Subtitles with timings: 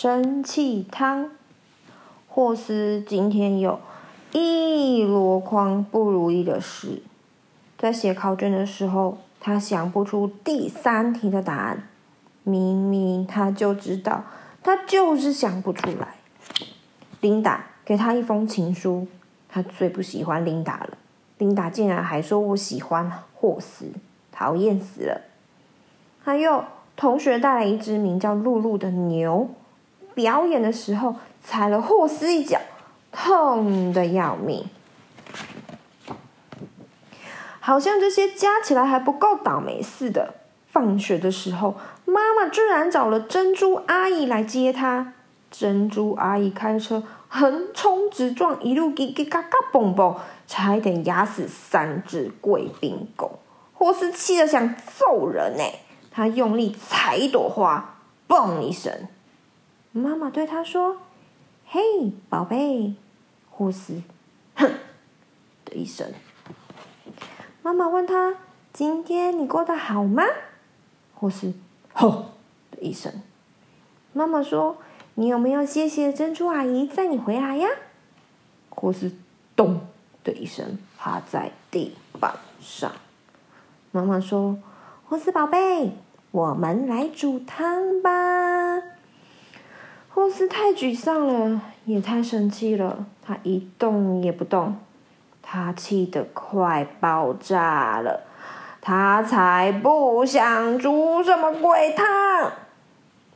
[0.00, 1.28] 生气汤。
[2.28, 3.80] 霍斯今天有
[4.30, 7.02] 一箩筐不如意的事，
[7.76, 11.88] 在写考卷的时候，他想不出第三题的答案。
[12.44, 14.22] 明明他就知道，
[14.62, 16.14] 他就是想不出来。
[17.20, 19.08] 琳达给他一封情书，
[19.48, 20.90] 他最不喜欢琳达了。
[21.38, 23.86] 琳达竟然还说我喜欢霍斯，
[24.30, 25.22] 讨厌死了。
[26.22, 29.50] 还有同学带来一只名叫露露的牛，
[30.18, 31.14] 表演的时候。
[31.40, 32.60] 踩了霍斯一脚，
[33.10, 34.66] 痛的要命。
[37.58, 40.34] 好像这些加起来还不够倒霉似的。
[40.66, 45.14] 放学的时候，妈妈居然找了珍珠阿姨来接她。
[45.50, 53.38] 珍珠阿姨开车横冲直撞，一路叽叽嘎嘎嘣嘣，差一点压死三只贵宾狗。
[53.72, 55.64] 霍斯气得想揍人呢，
[56.10, 57.94] 他用力踩一朵花，
[58.28, 58.92] 嘣一声。
[59.98, 60.98] 妈妈对他说。
[61.70, 61.80] 嘿，
[62.30, 62.94] 宝贝，
[63.50, 64.00] 护士，
[64.54, 64.72] 哼
[65.66, 66.10] 的一声。
[67.60, 68.36] 妈妈问他
[68.72, 70.22] ：“今天你过得好吗？”
[71.12, 71.52] 护士，
[71.92, 72.30] 吼
[72.70, 73.12] 的一声。
[74.14, 74.78] 妈妈说
[75.16, 77.68] ：“你有没有谢谢珍珠阿姨载你回来呀？”
[78.70, 79.12] 护士，
[79.54, 79.82] 咚
[80.24, 82.90] 的一声，趴在地板上。
[83.92, 84.56] 妈妈说
[85.04, 85.92] ：“护士宝贝，
[86.30, 88.80] 我们来煮汤吧。”
[90.18, 94.76] 霍斯太沮丧了，也太生气了，他一动也不动，
[95.40, 98.24] 他气得快爆炸了，
[98.80, 102.52] 他才不想煮什么鬼汤。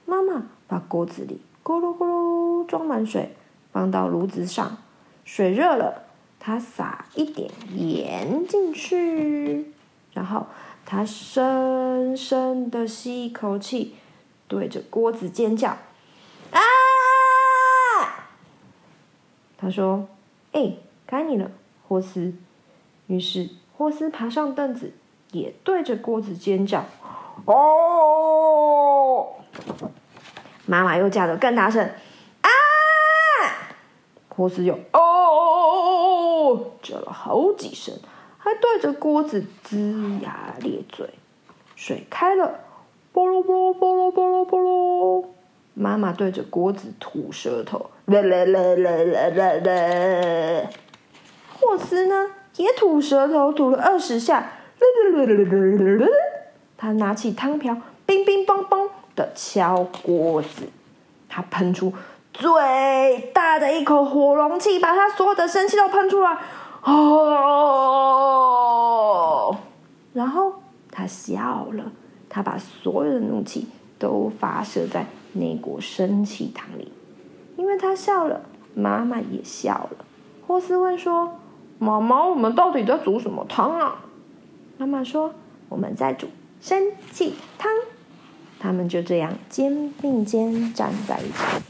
[0.07, 3.37] 妈妈把锅子里咕噜咕噜装满水，
[3.73, 4.79] 放到炉子上，
[5.25, 6.03] 水热了，
[6.41, 9.73] 他撒一点盐进去，
[10.13, 10.47] 然后
[10.85, 13.95] 他深深的吸一口气，
[14.49, 15.77] 对着锅子尖叫。
[19.63, 20.09] 他说
[20.51, 20.73] ：“哎，
[21.07, 21.49] 该你了，
[21.87, 22.35] 霍斯。”
[23.07, 24.93] 于是霍斯爬上凳子，
[25.31, 26.85] 也对着锅子尖叫
[27.47, 29.35] ：“哦！”
[30.67, 31.93] 妈妈又叫得更大声
[32.43, 32.51] ：“啊！”
[34.35, 37.95] 霍斯又“哦”叫了好几声，
[38.39, 41.09] 还对着锅子龇牙咧嘴。
[41.77, 42.59] 水开了，
[43.13, 45.32] 波罗波罗波罗波罗波罗。
[45.75, 47.91] 妈妈对着锅子吐舌头。
[48.07, 50.69] 啦啦啦啦啦啦啦！
[51.61, 54.41] 霍斯呢，也吐舌头，吐了二十下。
[54.41, 54.49] 啦
[55.13, 56.07] 啦啦啦啦啦！
[56.77, 60.69] 他拿起汤瓢，乒乒乓乓的敲锅子。
[61.29, 61.93] 他喷出
[62.33, 66.37] 最大的一口火龙气，把他所有的生气都喷出来。
[66.83, 66.97] 哦！
[70.13, 70.53] 然后
[70.91, 71.85] 他笑了，
[72.29, 73.69] 他把所有的怒气
[74.03, 76.91] 都发射在那锅生气汤里。
[77.57, 78.43] 因为他笑了，
[78.75, 80.05] 妈妈也笑了。
[80.47, 81.37] 霍斯问说
[81.79, 84.05] ：“妈妈，我们到底在煮什么汤啊？”
[84.77, 85.33] 妈妈说
[85.71, 86.27] ：“我们在煮
[86.61, 87.71] 生气汤。”
[88.59, 91.65] 他们就这样肩并肩站在一起，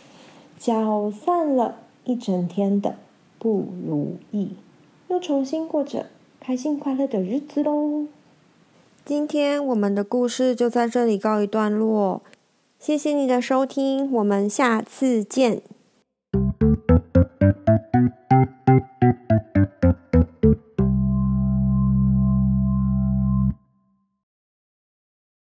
[0.59, 2.97] 搅散了一整天的
[3.39, 4.57] 不如意，
[5.09, 6.07] 又重新过着
[6.41, 8.07] 开心快乐的日子喽。
[9.05, 12.23] 今天我们的故事就在这里告一段落
[12.79, 15.63] 谢谢你的收听我们下次见。